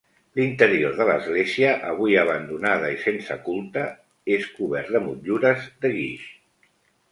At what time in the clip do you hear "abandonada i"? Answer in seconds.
2.21-2.97